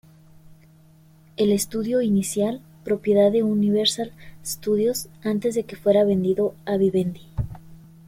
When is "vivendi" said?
6.77-7.21